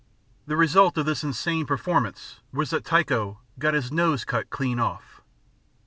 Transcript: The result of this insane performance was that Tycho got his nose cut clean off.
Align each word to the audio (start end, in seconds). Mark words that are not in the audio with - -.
The 0.47 0.57
result 0.57 0.97
of 0.97 1.05
this 1.05 1.23
insane 1.23 1.67
performance 1.67 2.39
was 2.51 2.71
that 2.71 2.83
Tycho 2.83 3.37
got 3.59 3.75
his 3.75 3.91
nose 3.91 4.25
cut 4.25 4.49
clean 4.49 4.79
off. 4.79 5.21